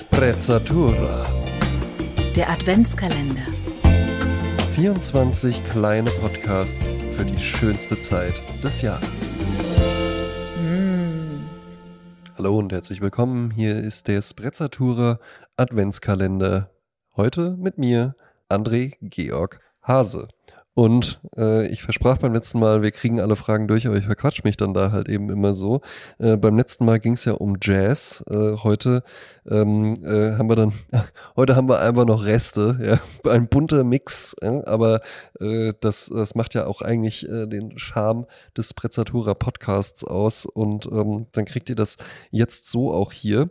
[0.00, 1.26] Sprezzatura.
[2.36, 3.42] Der Adventskalender.
[4.76, 9.34] 24 kleine Podcasts für die schönste Zeit des Jahres.
[10.62, 11.40] Mm.
[12.36, 13.50] Hallo und herzlich willkommen.
[13.50, 15.18] Hier ist der Sprezzatura
[15.56, 16.70] Adventskalender.
[17.16, 18.14] Heute mit mir,
[18.48, 20.28] André Georg Hase.
[20.78, 24.44] Und äh, ich versprach beim letzten Mal, wir kriegen alle Fragen durch, aber ich verquatsch
[24.44, 25.80] mich dann da halt eben immer so.
[26.20, 28.22] Äh, beim letzten Mal ging es ja um Jazz.
[28.30, 29.02] Äh, heute
[29.50, 30.72] ähm, äh, haben wir dann,
[31.36, 33.00] heute haben wir einfach noch Reste, ja,
[33.32, 35.00] ein bunter Mix, aber
[35.40, 40.86] äh, das, das macht ja auch eigentlich äh, den Charme des Prezzatura Podcasts aus und
[40.92, 41.96] ähm, dann kriegt ihr das
[42.30, 43.50] jetzt so auch hier.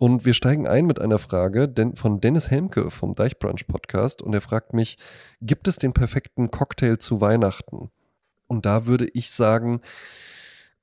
[0.00, 4.40] Und wir steigen ein mit einer Frage von Dennis Helmke vom Deichbrunch Podcast und er
[4.40, 4.96] fragt mich,
[5.40, 7.90] gibt es den perfekten Cocktail zu Weihnachten?
[8.46, 9.80] Und da würde ich sagen,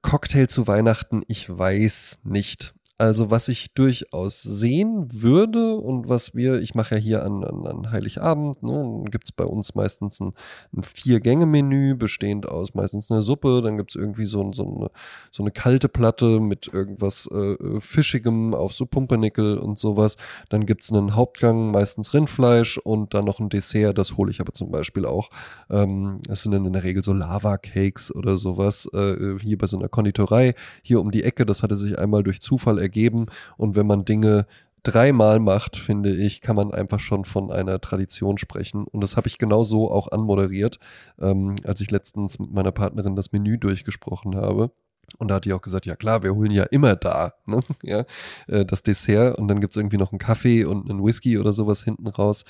[0.01, 2.73] Cocktail zu Weihnachten, ich weiß nicht.
[2.97, 7.67] Also was ich durchaus sehen würde und was wir, ich mache ja hier an, an,
[7.67, 10.31] an Heiligabend, ne, gibt es bei uns meistens ein,
[10.73, 14.89] ein Vier-Gänge-Menü, bestehend aus meistens einer Suppe, dann gibt es irgendwie so, so, eine,
[15.29, 20.15] so eine kalte Platte mit irgendwas äh, Fischigem auf so Pumpernickel und sowas.
[20.47, 24.39] Dann gibt es einen Hauptgang, meistens Rindfleisch und dann noch ein Dessert, das hole ich
[24.39, 25.31] aber zum Beispiel auch.
[25.69, 29.77] Ähm, das sind dann in der Regel so Lava-Cakes oder sowas, äh, hier bei so
[29.77, 33.27] einer Konditorei, hier um die Ecke, das hatte sich einmal durch Zufall ergeben.
[33.57, 34.45] Und wenn man Dinge
[34.83, 38.85] dreimal macht, finde ich, kann man einfach schon von einer Tradition sprechen.
[38.85, 40.79] Und das habe ich genau so auch anmoderiert,
[41.19, 44.71] ähm, als ich letztens mit meiner Partnerin das Menü durchgesprochen habe.
[45.17, 47.59] Und da hat die auch gesagt, ja klar, wir holen ja immer da, ne?
[47.83, 48.05] ja,
[48.47, 51.51] äh, das Dessert und dann gibt es irgendwie noch einen Kaffee und einen Whisky oder
[51.51, 52.43] sowas hinten raus.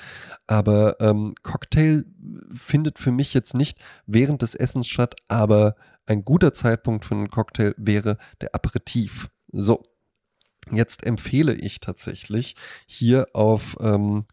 [0.48, 2.06] Aber ähm, Cocktail
[2.54, 7.30] findet für mich jetzt nicht während des Essens statt, aber ein guter Zeitpunkt für einen
[7.30, 9.30] Cocktail wäre der Aperitif.
[9.52, 9.84] So,
[10.72, 14.26] Jetzt empfehle ich tatsächlich hier auf ähm,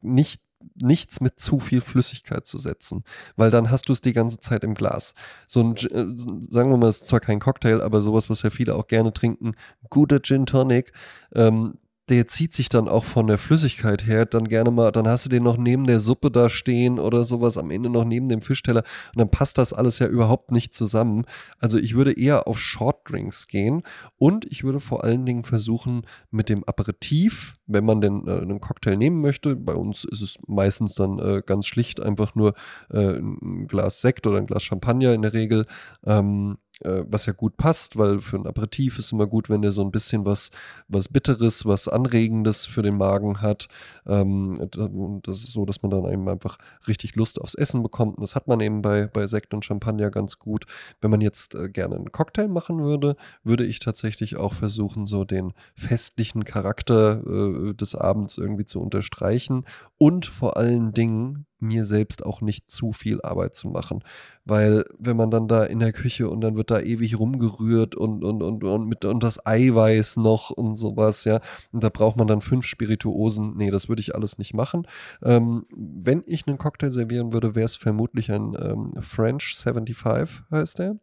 [0.00, 0.40] nicht
[0.76, 3.04] nichts mit zu viel Flüssigkeit zu setzen,
[3.36, 5.14] weil dann hast du es die ganze Zeit im Glas.
[5.46, 6.06] So ein, äh,
[6.48, 9.12] sagen wir mal, es ist zwar kein Cocktail, aber sowas, was ja viele auch gerne
[9.12, 9.54] trinken,
[9.90, 10.92] guter Gin Tonic,
[11.34, 11.78] ähm,
[12.12, 15.30] der zieht sich dann auch von der Flüssigkeit her dann gerne mal, dann hast du
[15.30, 18.82] den noch neben der Suppe da stehen oder sowas, am Ende noch neben dem Fischteller
[19.14, 21.24] und dann passt das alles ja überhaupt nicht zusammen.
[21.58, 23.82] Also ich würde eher auf Shortdrinks gehen
[24.18, 28.60] und ich würde vor allen Dingen versuchen mit dem Aperitif, wenn man denn äh, einen
[28.60, 32.52] Cocktail nehmen möchte, bei uns ist es meistens dann äh, ganz schlicht einfach nur
[32.90, 35.64] äh, ein Glas Sekt oder ein Glas Champagner in der Regel,
[36.04, 39.72] ähm, äh, was ja gut passt, weil für ein Aperitif ist immer gut, wenn der
[39.72, 40.50] so ein bisschen was,
[40.88, 43.68] was Bitteres, was Anregendes für den Magen hat.
[44.06, 48.16] Ähm, und das ist so, dass man dann eben einfach richtig Lust aufs Essen bekommt.
[48.16, 50.64] Und das hat man eben bei, bei Sekt und Champagner ganz gut.
[51.00, 55.24] Wenn man jetzt äh, gerne einen Cocktail machen würde, würde ich tatsächlich auch versuchen, so
[55.24, 59.64] den festlichen Charakter äh, des Abends irgendwie zu unterstreichen
[59.98, 64.02] und vor allen Dingen mir selbst auch nicht zu viel Arbeit zu machen.
[64.44, 68.24] Weil wenn man dann da in der Küche und dann wird da ewig rumgerührt und,
[68.24, 71.40] und, und, und, mit, und das Eiweiß noch und sowas, ja,
[71.70, 73.56] und da braucht man dann fünf Spirituosen.
[73.56, 74.86] Nee, das würde ich alles nicht machen.
[75.22, 80.80] Ähm, wenn ich einen Cocktail servieren würde, wäre es vermutlich ein ähm, French 75, heißt
[80.80, 80.96] der.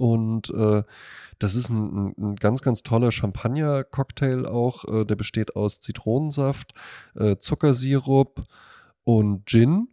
[0.00, 0.82] Und äh,
[1.38, 4.84] das ist ein, ein, ganz, ganz toller Champagner-Cocktail auch.
[4.86, 6.72] Äh, der besteht aus Zitronensaft,
[7.16, 8.44] äh, Zuckersirup,
[9.18, 9.88] und Gin.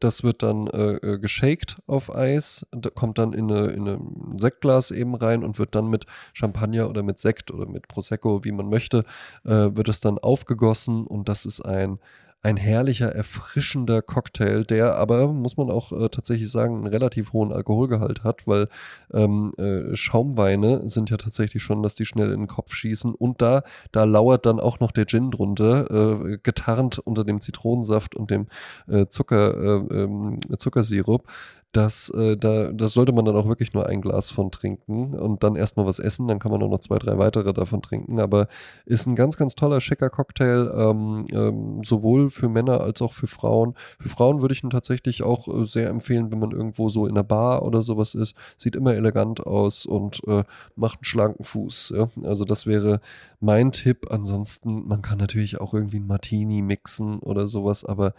[0.00, 4.90] Das wird dann äh, äh geshaked auf Eis, kommt dann in, eine, in ein Sektglas
[4.90, 6.04] eben rein und wird dann mit
[6.34, 9.04] Champagner oder mit Sekt oder mit Prosecco, wie man möchte,
[9.44, 11.98] äh, wird es dann aufgegossen und das ist ein
[12.42, 17.52] ein herrlicher, erfrischender Cocktail, der aber, muss man auch äh, tatsächlich sagen, einen relativ hohen
[17.52, 18.68] Alkoholgehalt hat, weil
[19.12, 23.14] ähm, äh, Schaumweine sind ja tatsächlich schon, dass die schnell in den Kopf schießen.
[23.14, 28.14] Und da, da lauert dann auch noch der Gin drunter, äh, getarnt unter dem Zitronensaft
[28.14, 28.46] und dem
[28.86, 31.26] äh, Zucker, äh, ähm, Zuckersirup
[31.76, 35.42] das, äh, da, das sollte man dann auch wirklich nur ein Glas von trinken und
[35.42, 38.18] dann erstmal was essen, dann kann man auch noch zwei, drei weitere davon trinken.
[38.18, 38.48] Aber
[38.86, 43.26] ist ein ganz, ganz toller, schicker Cocktail, ähm, ähm, sowohl für Männer als auch für
[43.26, 43.74] Frauen.
[44.00, 47.12] Für Frauen würde ich ihn tatsächlich auch äh, sehr empfehlen, wenn man irgendwo so in
[47.12, 48.34] einer Bar oder sowas ist.
[48.56, 50.44] Sieht immer elegant aus und äh,
[50.76, 51.92] macht einen schlanken Fuß.
[51.94, 52.08] Ja?
[52.22, 53.00] Also das wäre
[53.40, 54.06] mein Tipp.
[54.10, 58.14] Ansonsten, man kann natürlich auch irgendwie einen Martini mixen oder sowas, aber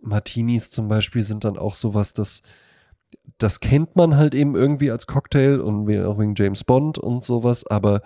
[0.00, 2.42] Martinis zum Beispiel sind dann auch sowas, das
[3.38, 7.66] das kennt man halt eben irgendwie als Cocktail und auch wegen James Bond und sowas,
[7.66, 8.00] aber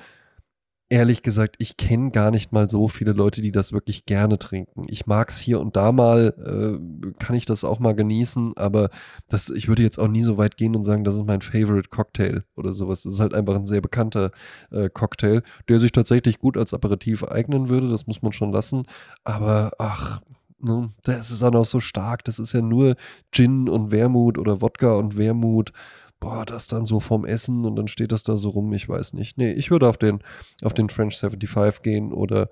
[0.90, 4.84] ehrlich gesagt, ich kenne gar nicht mal so viele Leute, die das wirklich gerne trinken.
[4.88, 8.88] Ich mag es hier und da mal, äh, kann ich das auch mal genießen, aber
[9.28, 11.90] das, ich würde jetzt auch nie so weit gehen und sagen, das ist mein Favorite
[11.90, 13.02] Cocktail oder sowas.
[13.02, 14.30] Das ist halt einfach ein sehr bekannter
[14.70, 18.84] äh, Cocktail, der sich tatsächlich gut als Aperitif eignen würde, das muss man schon lassen.
[19.24, 20.22] Aber ach,
[20.58, 22.24] ne, das ist dann auch so stark.
[22.24, 22.96] Das ist ja nur
[23.32, 25.72] Gin und Wermut oder Wodka und Wermut
[26.20, 29.12] boah, das dann so vorm Essen und dann steht das da so rum, ich weiß
[29.12, 29.38] nicht.
[29.38, 30.20] Nee, ich würde auf den,
[30.62, 32.50] auf den French 75 gehen oder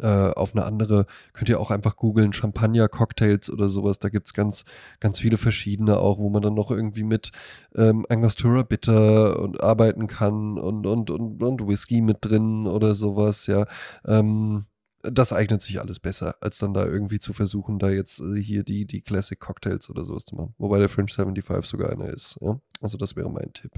[0.00, 3.98] äh, auf eine andere, könnt ihr auch einfach googeln, Champagner-Cocktails oder sowas.
[3.98, 4.64] Da gibt es ganz,
[5.00, 7.30] ganz viele verschiedene auch, wo man dann noch irgendwie mit
[7.74, 13.46] ähm, Angostura Bitter und arbeiten kann und, und, und, und Whisky mit drin oder sowas,
[13.46, 13.64] ja.
[14.06, 14.66] Ähm,
[15.10, 18.64] das eignet sich alles besser, als dann da irgendwie zu versuchen, da jetzt äh, hier
[18.64, 20.54] die, die Classic Cocktails oder sowas zu machen.
[20.58, 22.38] Wobei der French 75 sogar einer ist.
[22.40, 22.60] Ja?
[22.80, 23.72] Also das wäre mein Tipp.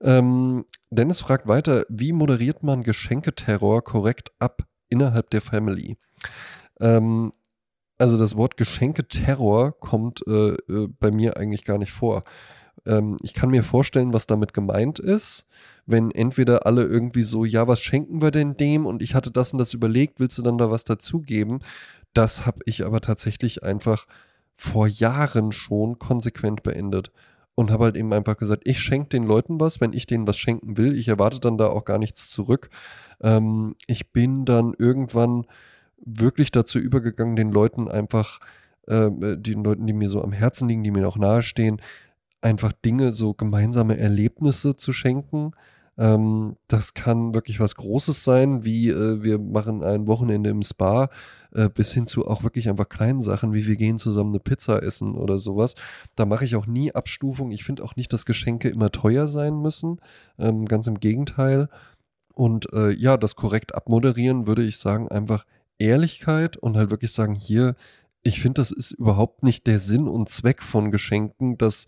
[0.00, 5.96] Ähm, Dennis fragt weiter, wie moderiert man Geschenketerror korrekt ab innerhalb der Family?
[6.80, 7.32] Ähm,
[7.98, 12.24] also das Wort Geschenketerror kommt äh, äh, bei mir eigentlich gar nicht vor.
[12.86, 15.46] Ähm, ich kann mir vorstellen, was damit gemeint ist
[15.86, 18.86] wenn entweder alle irgendwie so, ja, was schenken wir denn dem?
[18.86, 21.60] Und ich hatte das und das überlegt, willst du dann da was dazugeben?
[22.14, 24.06] Das habe ich aber tatsächlich einfach
[24.54, 27.10] vor Jahren schon konsequent beendet
[27.54, 30.38] und habe halt eben einfach gesagt, ich schenke den Leuten was, wenn ich denen was
[30.38, 30.96] schenken will.
[30.96, 32.70] Ich erwarte dann da auch gar nichts zurück.
[33.20, 35.46] Ähm, ich bin dann irgendwann
[35.98, 38.40] wirklich dazu übergegangen, den Leuten einfach,
[38.86, 41.80] äh, den Leuten, die mir so am Herzen liegen, die mir auch nahestehen,
[42.44, 45.52] einfach Dinge, so gemeinsame Erlebnisse zu schenken.
[45.96, 51.08] Ähm, das kann wirklich was Großes sein, wie äh, wir machen ein Wochenende im Spa,
[51.54, 54.82] äh, bis hin zu auch wirklich einfach kleinen Sachen, wie wir gehen zusammen eine Pizza
[54.82, 55.74] essen oder sowas.
[56.16, 57.50] Da mache ich auch nie Abstufung.
[57.52, 60.00] Ich finde auch nicht, dass Geschenke immer teuer sein müssen.
[60.38, 61.68] Ähm, ganz im Gegenteil.
[62.34, 65.46] Und äh, ja, das korrekt abmoderieren würde ich sagen, einfach
[65.78, 67.76] Ehrlichkeit und halt wirklich sagen, hier,
[68.24, 71.86] ich finde, das ist überhaupt nicht der Sinn und Zweck von Geschenken, dass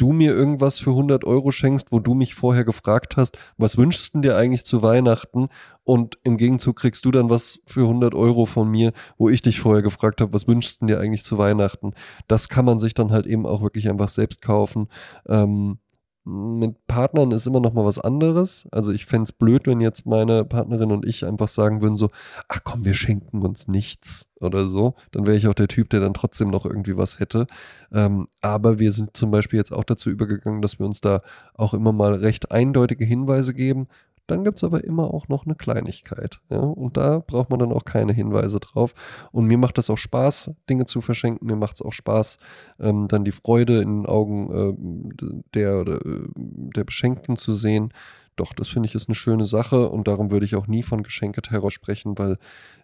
[0.00, 4.14] du mir irgendwas für 100 Euro schenkst, wo du mich vorher gefragt hast, was wünschst
[4.14, 5.48] du dir eigentlich zu Weihnachten?
[5.84, 9.60] Und im Gegenzug kriegst du dann was für 100 Euro von mir, wo ich dich
[9.60, 11.92] vorher gefragt habe, was wünschst du dir eigentlich zu Weihnachten?
[12.28, 14.88] Das kann man sich dann halt eben auch wirklich einfach selbst kaufen.
[15.28, 15.78] Ähm,
[16.24, 18.68] mit Partnern ist immer noch mal was anderes.
[18.70, 22.10] Also ich fände es blöd, wenn jetzt meine Partnerin und ich einfach sagen würden so,
[22.48, 24.94] ach komm, wir schenken uns nichts oder so.
[25.12, 27.46] Dann wäre ich auch der Typ, der dann trotzdem noch irgendwie was hätte.
[27.92, 31.22] Ähm, aber wir sind zum Beispiel jetzt auch dazu übergegangen, dass wir uns da
[31.54, 33.88] auch immer mal recht eindeutige Hinweise geben
[34.30, 36.40] dann gibt es aber immer auch noch eine Kleinigkeit.
[36.50, 36.58] Ja?
[36.58, 38.94] Und da braucht man dann auch keine Hinweise drauf.
[39.32, 41.46] Und mir macht das auch Spaß, Dinge zu verschenken.
[41.46, 42.38] Mir macht es auch Spaß,
[42.78, 47.92] ähm, dann die Freude in den Augen äh, der oder äh, der Beschenkten zu sehen.
[48.36, 51.02] Doch, das finde ich ist eine schöne Sache und darum würde ich auch nie von
[51.02, 52.38] Geschenketerror sprechen, weil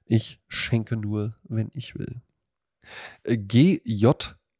[0.04, 2.20] ich schenke nur, wenn ich will.
[3.24, 4.06] Äh, GJ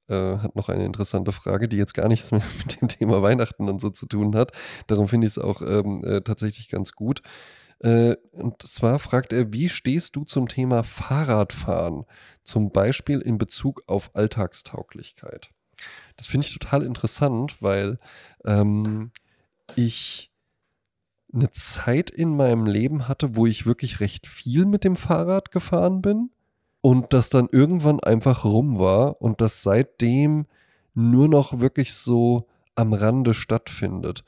[0.09, 3.69] äh, hat noch eine interessante Frage, die jetzt gar nichts mehr mit dem Thema Weihnachten
[3.69, 4.53] und so zu tun hat.
[4.87, 7.23] Darum finde ich es auch ähm, äh, tatsächlich ganz gut.
[7.81, 12.05] Äh, und zwar fragt er, wie stehst du zum Thema Fahrradfahren?
[12.45, 15.51] Zum Beispiel in Bezug auf Alltagstauglichkeit.
[16.17, 17.99] Das finde ich total interessant, weil
[18.45, 19.11] ähm,
[19.75, 20.31] ich
[21.35, 26.01] eine Zeit in meinem Leben hatte, wo ich wirklich recht viel mit dem Fahrrad gefahren
[26.01, 26.31] bin
[26.87, 30.47] und das dann irgendwann einfach rum war und das seitdem
[30.95, 32.47] nur noch wirklich so
[32.77, 34.23] am Rande stattfindet.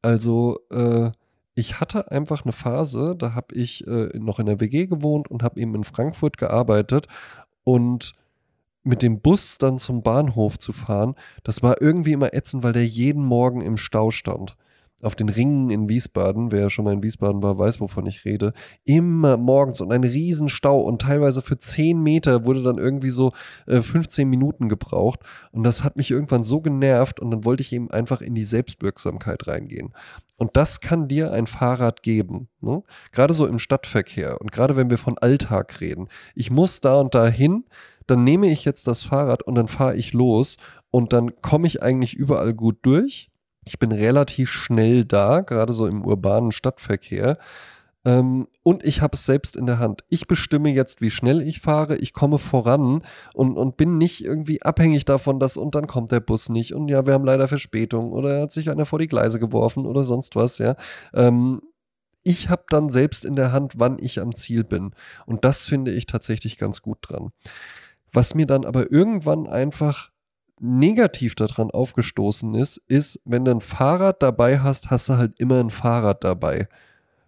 [0.00, 1.10] Also äh,
[1.54, 5.42] ich hatte einfach eine Phase, da habe ich äh, noch in der WG gewohnt und
[5.42, 7.06] habe eben in Frankfurt gearbeitet
[7.64, 8.14] und
[8.82, 12.86] mit dem Bus dann zum Bahnhof zu fahren, das war irgendwie immer ätzend, weil der
[12.86, 14.56] jeden Morgen im Stau stand
[15.02, 18.52] auf den Ringen in Wiesbaden, wer schon mal in Wiesbaden war, weiß, wovon ich rede,
[18.84, 23.32] immer morgens und ein Riesenstau und teilweise für 10 Meter wurde dann irgendwie so
[23.66, 25.20] äh, 15 Minuten gebraucht
[25.52, 28.44] und das hat mich irgendwann so genervt und dann wollte ich eben einfach in die
[28.44, 29.92] Selbstwirksamkeit reingehen.
[30.36, 32.82] Und das kann dir ein Fahrrad geben, ne?
[33.12, 36.08] gerade so im Stadtverkehr und gerade wenn wir von Alltag reden.
[36.34, 37.64] Ich muss da und da hin,
[38.06, 40.56] dann nehme ich jetzt das Fahrrad und dann fahre ich los
[40.90, 43.29] und dann komme ich eigentlich überall gut durch
[43.70, 47.38] ich bin relativ schnell da, gerade so im urbanen Stadtverkehr.
[48.04, 50.02] Ähm, und ich habe es selbst in der Hand.
[50.08, 51.96] Ich bestimme jetzt, wie schnell ich fahre.
[51.96, 56.18] Ich komme voran und, und bin nicht irgendwie abhängig davon, dass und dann kommt der
[56.18, 59.38] Bus nicht und ja, wir haben leider Verspätung oder hat sich einer vor die Gleise
[59.38, 60.74] geworfen oder sonst was, ja.
[61.14, 61.62] Ähm,
[62.24, 64.94] ich habe dann selbst in der Hand, wann ich am Ziel bin.
[65.26, 67.30] Und das finde ich tatsächlich ganz gut dran.
[68.10, 70.09] Was mir dann aber irgendwann einfach
[70.60, 75.58] negativ daran aufgestoßen ist, ist, wenn du ein Fahrrad dabei hast, hast du halt immer
[75.60, 76.68] ein Fahrrad dabei.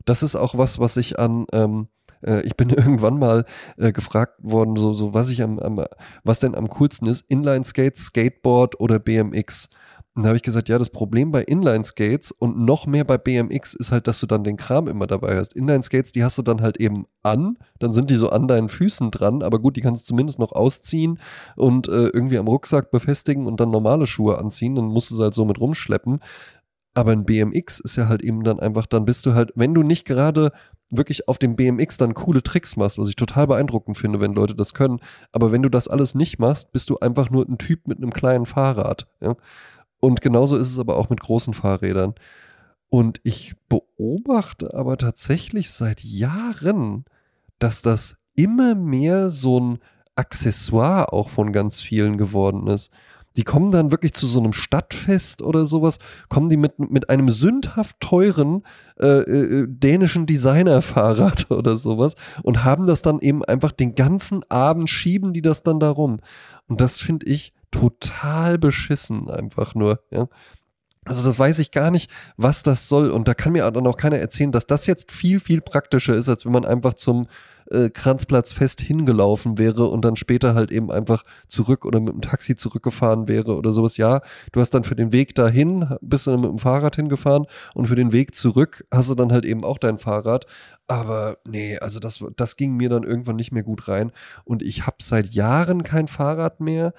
[0.05, 1.89] das ist auch was, was ich an, ähm,
[2.23, 3.45] äh, ich bin irgendwann mal
[3.77, 5.85] äh, gefragt worden, so, so was ich am, am,
[6.25, 9.71] was denn am coolsten ist, Inline-Skates, Skateboard oder BMX.
[10.15, 13.73] Und da habe ich gesagt, ja, das Problem bei Inline-Skates und noch mehr bei BMX
[13.73, 15.55] ist halt, dass du dann den Kram immer dabei hast.
[15.55, 19.11] Inline-Skates, die hast du dann halt eben an, dann sind die so an deinen Füßen
[19.11, 21.19] dran, aber gut, die kannst du zumindest noch ausziehen
[21.57, 25.23] und äh, irgendwie am Rucksack befestigen und dann normale Schuhe anziehen, dann musst du sie
[25.23, 26.21] halt so mit rumschleppen.
[26.95, 29.83] Aber ein BMX ist ja halt eben dann einfach, dann bist du halt, wenn du
[29.83, 30.53] nicht gerade
[30.91, 34.55] wirklich auf dem BMX dann coole Tricks machst, was ich total beeindruckend finde, wenn Leute
[34.55, 35.01] das können.
[35.33, 38.13] Aber wenn du das alles nicht machst, bist du einfach nur ein Typ mit einem
[38.13, 39.07] kleinen Fahrrad.
[39.23, 39.37] Ja?
[40.05, 42.15] Und genauso ist es aber auch mit großen Fahrrädern.
[42.89, 47.05] Und ich beobachte aber tatsächlich seit Jahren,
[47.61, 49.79] dass das immer mehr so ein
[50.17, 52.93] Accessoire auch von ganz vielen geworden ist.
[53.37, 57.29] Die kommen dann wirklich zu so einem Stadtfest oder sowas, kommen die mit, mit einem
[57.29, 58.65] sündhaft teuren
[58.99, 64.91] äh, äh, dänischen Designerfahrrad oder sowas und haben das dann eben einfach den ganzen Abend,
[64.91, 66.19] schieben die das dann darum.
[66.67, 70.29] Und das finde ich total beschissen einfach nur, ja.
[71.05, 73.11] Also das weiß ich gar nicht, was das soll.
[73.11, 76.29] Und da kann mir dann auch keiner erzählen, dass das jetzt viel, viel praktischer ist,
[76.29, 77.27] als wenn man einfach zum
[77.73, 82.55] äh, Kranzplatzfest hingelaufen wäre und dann später halt eben einfach zurück oder mit dem Taxi
[82.55, 83.97] zurückgefahren wäre oder sowas.
[83.97, 84.21] Ja,
[84.53, 87.87] du hast dann für den Weg dahin, bist du dann mit dem Fahrrad hingefahren und
[87.87, 90.47] für den Weg zurück hast du dann halt eben auch dein Fahrrad.
[90.87, 94.13] Aber nee, also das, das ging mir dann irgendwann nicht mehr gut rein.
[94.45, 96.93] Und ich habe seit Jahren kein Fahrrad mehr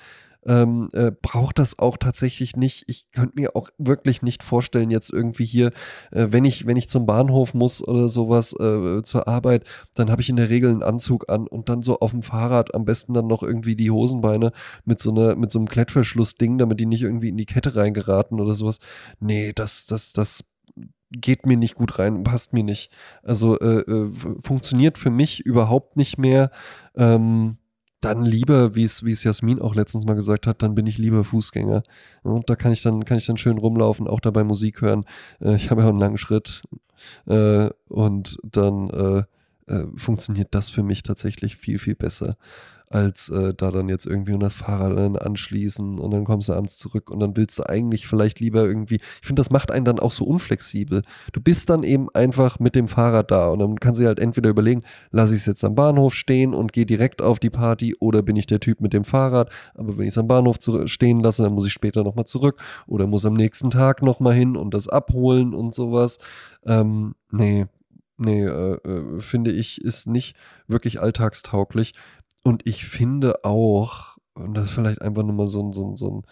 [0.48, 2.84] ähm, äh, braucht das auch tatsächlich nicht.
[2.88, 5.68] Ich könnte mir auch wirklich nicht vorstellen, jetzt irgendwie hier,
[6.12, 10.22] äh, wenn ich, wenn ich zum Bahnhof muss oder sowas äh, zur Arbeit, dann habe
[10.22, 13.14] ich in der Regel einen Anzug an und dann so auf dem Fahrrad am besten
[13.14, 14.52] dann noch irgendwie die Hosenbeine
[14.86, 18.40] mit so einer, mit so einem Klettverschlussding, damit die nicht irgendwie in die Kette reingeraten
[18.40, 18.80] oder sowas.
[19.20, 20.44] Nee, das, das, das
[21.12, 22.92] geht mir nicht gut rein, passt mir nicht.
[23.22, 26.50] Also äh, äh, funktioniert für mich überhaupt nicht mehr.
[26.96, 27.58] Ähm,
[28.04, 30.98] dann lieber, wie es, wie es Jasmin auch letztens mal gesagt hat, dann bin ich
[30.98, 31.84] lieber Fußgänger.
[32.24, 35.06] Und da kann ich dann, kann ich dann schön rumlaufen, auch dabei Musik hören.
[35.42, 36.62] Äh, ich habe ja auch einen langen Schritt.
[37.26, 39.24] Äh, und dann äh,
[39.68, 42.38] äh funktioniert das für mich tatsächlich viel, viel besser
[42.94, 46.78] als äh, da dann jetzt irgendwie das Fahrrad dann anschließen und dann kommst du abends
[46.78, 50.00] zurück und dann willst du eigentlich vielleicht lieber irgendwie, ich finde, das macht einen dann
[50.00, 51.02] auch so unflexibel.
[51.32, 54.50] Du bist dann eben einfach mit dem Fahrrad da und dann kannst du halt entweder
[54.50, 58.22] überlegen, lasse ich es jetzt am Bahnhof stehen und gehe direkt auf die Party oder
[58.22, 61.44] bin ich der Typ mit dem Fahrrad, aber wenn ich es am Bahnhof stehen lasse,
[61.44, 64.88] dann muss ich später nochmal zurück oder muss am nächsten Tag nochmal hin und das
[64.88, 66.20] abholen und sowas.
[66.66, 67.66] Ähm, nee,
[68.18, 70.36] nee, äh, äh, finde ich, ist nicht
[70.68, 71.94] wirklich alltagstauglich.
[72.44, 75.96] Und ich finde auch, und das ist vielleicht einfach nur mal so ein, so ein,
[75.96, 76.24] so ein,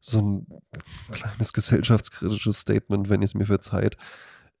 [0.00, 0.46] so ein
[1.10, 3.96] kleines gesellschaftskritisches Statement, wenn ihr es mir verzeiht.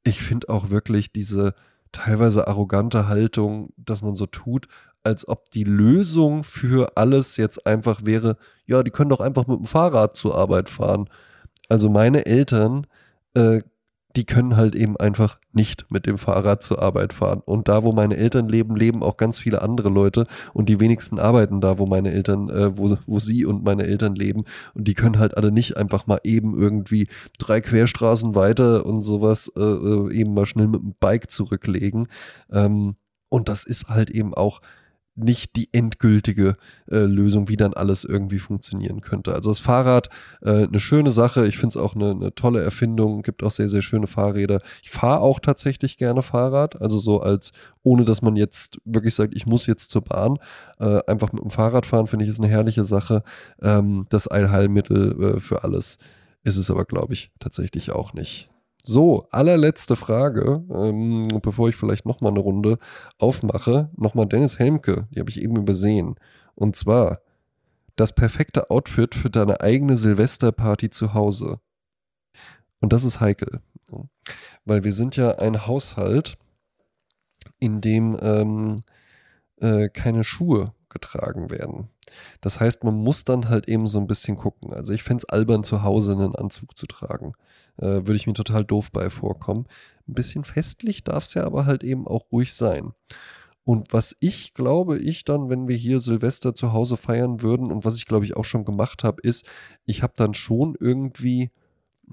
[0.04, 1.54] Ich finde auch wirklich diese
[1.92, 4.68] teilweise arrogante Haltung, dass man so tut,
[5.02, 8.36] als ob die Lösung für alles jetzt einfach wäre,
[8.66, 11.08] ja, die können doch einfach mit dem Fahrrad zur Arbeit fahren.
[11.68, 12.86] Also meine Eltern
[13.34, 13.62] äh,
[14.16, 17.42] die können halt eben einfach nicht mit dem Fahrrad zur Arbeit fahren.
[17.44, 21.18] Und da, wo meine Eltern leben, leben auch ganz viele andere Leute und die wenigsten
[21.18, 24.44] arbeiten da, wo meine Eltern, äh, wo, wo sie und meine Eltern leben.
[24.74, 29.52] Und die können halt alle nicht einfach mal eben irgendwie drei Querstraßen weiter und sowas
[29.56, 32.08] äh, äh eben mal schnell mit dem Bike zurücklegen.
[32.50, 32.96] Ähm,
[33.28, 34.60] und das ist halt eben auch
[35.24, 36.56] nicht die endgültige
[36.90, 39.34] äh, Lösung, wie dann alles irgendwie funktionieren könnte.
[39.34, 40.08] Also das Fahrrad,
[40.42, 41.46] äh, eine schöne Sache.
[41.46, 43.22] Ich finde es auch eine, eine, tolle Erfindung.
[43.22, 44.60] Gibt auch sehr, sehr schöne Fahrräder.
[44.82, 46.80] Ich fahre auch tatsächlich gerne Fahrrad.
[46.80, 50.38] Also so als, ohne dass man jetzt wirklich sagt, ich muss jetzt zur Bahn.
[50.78, 53.22] Äh, einfach mit dem Fahrrad fahren, finde ich, ist eine herrliche Sache.
[53.62, 55.98] Ähm, das Allheilmittel äh, für alles
[56.42, 58.49] ist es aber, glaube ich, tatsächlich auch nicht.
[58.82, 62.78] So, allerletzte Frage, ähm, bevor ich vielleicht nochmal eine Runde
[63.18, 63.90] aufmache.
[63.96, 66.16] Nochmal Dennis Helmke, die habe ich eben übersehen.
[66.54, 67.20] Und zwar
[67.96, 71.60] das perfekte Outfit für deine eigene Silvesterparty zu Hause.
[72.80, 73.60] Und das ist heikel,
[74.64, 76.38] weil wir sind ja ein Haushalt,
[77.58, 78.80] in dem ähm,
[79.60, 81.88] äh, keine Schuhe getragen werden.
[82.40, 84.72] Das heißt, man muss dann halt eben so ein bisschen gucken.
[84.72, 87.34] Also ich fände es albern, zu Hause einen Anzug zu tragen
[87.80, 89.66] äh, würde ich mir total doof bei vorkommen.
[90.08, 92.92] Ein bisschen festlich darf es ja aber halt eben auch ruhig sein.
[93.64, 97.84] Und was ich glaube, ich dann, wenn wir hier Silvester zu Hause feiern würden und
[97.84, 99.46] was ich glaube ich auch schon gemacht habe, ist,
[99.84, 101.50] ich habe dann schon irgendwie,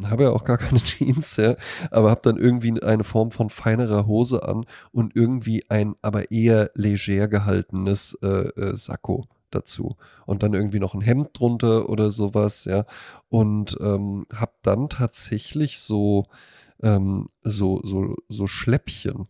[0.04, 1.56] habe ja auch gar keine Jeans, ja,
[1.90, 6.72] aber habe dann irgendwie eine Form von feinerer Hose an und irgendwie ein aber eher
[6.76, 12.66] leger gehaltenes äh, äh, Sakko dazu und dann irgendwie noch ein Hemd drunter oder sowas,
[12.66, 12.86] ja.
[13.30, 16.28] Und ähm, habe dann tatsächlich so,
[16.82, 19.28] ähm, so, so, so Schläppchen.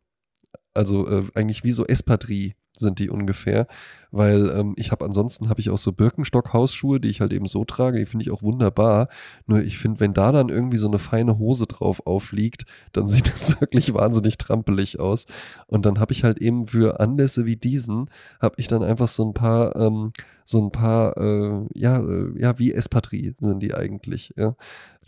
[0.73, 3.67] Also äh, eigentlich wie so Espadrille sind die ungefähr,
[4.11, 7.65] weil ähm, ich habe ansonsten habe ich auch so Birkenstock-Hausschuhe, die ich halt eben so
[7.65, 9.09] trage, die finde ich auch wunderbar.
[9.45, 13.29] Nur ich finde, wenn da dann irgendwie so eine feine Hose drauf aufliegt, dann sieht
[13.31, 15.25] das wirklich wahnsinnig trampelig aus.
[15.67, 18.09] Und dann habe ich halt eben für Anlässe wie diesen,
[18.41, 20.11] habe ich dann einfach so ein paar, ähm,
[20.45, 24.55] so ein paar, äh, ja, äh, ja, wie Espadrille sind die eigentlich, ja.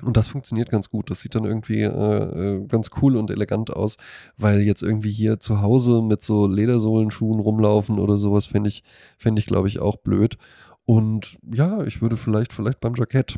[0.01, 1.09] Und das funktioniert ganz gut.
[1.09, 3.97] Das sieht dann irgendwie äh, äh, ganz cool und elegant aus,
[4.37, 8.83] weil jetzt irgendwie hier zu Hause mit so Ledersohlenschuhen rumlaufen oder sowas fände ich,
[9.17, 10.37] fände ich, glaube ich, auch blöd.
[10.85, 13.37] Und ja, ich würde vielleicht, vielleicht beim Jackett.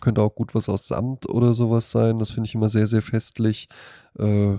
[0.00, 2.18] Könnte auch gut was aus Samt oder sowas sein.
[2.18, 3.68] Das finde ich immer sehr, sehr festlich.
[4.18, 4.58] Äh,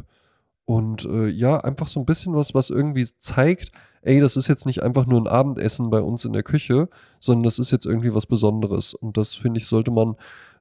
[0.65, 3.71] und äh, ja, einfach so ein bisschen was, was irgendwie zeigt,
[4.01, 7.43] ey, das ist jetzt nicht einfach nur ein Abendessen bei uns in der Küche, sondern
[7.43, 8.93] das ist jetzt irgendwie was Besonderes.
[8.93, 10.15] Und das finde ich, sollte man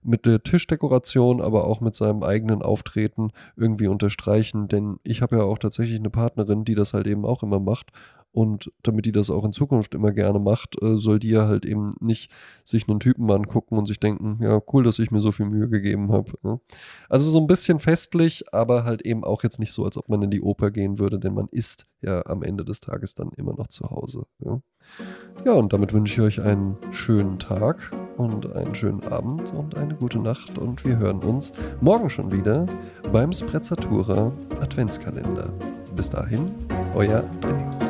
[0.05, 4.69] mit der Tischdekoration, aber auch mit seinem eigenen Auftreten irgendwie unterstreichen.
[4.69, 7.91] Denn ich habe ja auch tatsächlich eine Partnerin, die das halt eben auch immer macht.
[8.35, 11.65] Und damit die das auch in Zukunft immer gerne macht, äh, soll die ja halt
[11.65, 12.33] eben nicht
[12.65, 15.69] sich einen Typen angucken und sich denken, ja, cool, dass ich mir so viel Mühe
[15.69, 16.33] gegeben habe.
[16.43, 16.59] Ne?
[17.09, 20.21] Also so ein bisschen festlich, aber halt eben auch jetzt nicht so, als ob man
[20.21, 23.55] in die Oper gehen würde, denn man ist ja am Ende des Tages dann immer
[23.55, 24.25] noch zu Hause.
[24.41, 24.61] Ja,
[25.47, 29.95] ja und damit wünsche ich euch einen schönen Tag und einen schönen Abend und eine
[29.95, 32.67] gute Nacht und wir hören uns morgen schon wieder
[33.13, 35.53] beim Sprezzatura Adventskalender.
[35.95, 36.51] Bis dahin,
[36.95, 37.84] euer André.